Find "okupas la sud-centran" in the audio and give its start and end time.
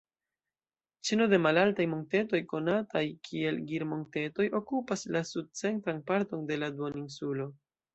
4.65-6.05